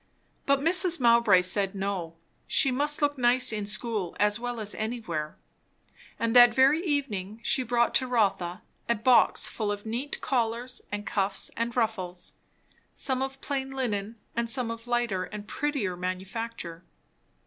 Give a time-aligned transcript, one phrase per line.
[0.47, 0.99] But Mrs.
[0.99, 2.15] Mowbray said no;
[2.47, 5.37] she must look nice in school as well as anywhere;
[6.17, 11.05] and that very evening she brought to Rotha a box full of neat collars and
[11.05, 12.33] cuffs and ruffles;
[12.95, 16.83] some of plain linen and some of lighter and prettier manufacture.